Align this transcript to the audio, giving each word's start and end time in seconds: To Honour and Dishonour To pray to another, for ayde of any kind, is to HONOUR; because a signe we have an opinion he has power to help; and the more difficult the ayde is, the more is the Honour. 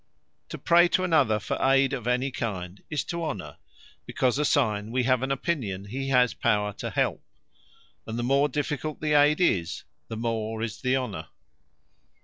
To 0.49 0.57
Honour 0.57 0.61
and 0.61 0.61
Dishonour 0.63 0.63
To 0.63 0.67
pray 0.67 0.87
to 0.95 1.03
another, 1.03 1.39
for 1.39 1.57
ayde 1.61 1.93
of 1.93 2.07
any 2.07 2.31
kind, 2.31 2.81
is 2.89 3.03
to 3.03 3.23
HONOUR; 3.23 3.57
because 4.07 4.39
a 4.39 4.45
signe 4.45 4.89
we 4.89 5.03
have 5.03 5.21
an 5.21 5.29
opinion 5.31 5.85
he 5.85 6.07
has 6.09 6.33
power 6.33 6.73
to 6.73 6.89
help; 6.89 7.21
and 8.07 8.17
the 8.17 8.23
more 8.23 8.49
difficult 8.49 8.99
the 8.99 9.13
ayde 9.13 9.39
is, 9.39 9.83
the 10.07 10.17
more 10.17 10.63
is 10.63 10.81
the 10.81 10.97
Honour. 10.97 11.27